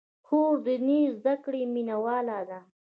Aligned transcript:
خور 0.25 0.53
د 0.63 0.67
دیني 0.75 0.99
زدکړو 1.17 1.59
مینه 1.73 1.95
واله 2.03 2.39
ده. 2.49 2.59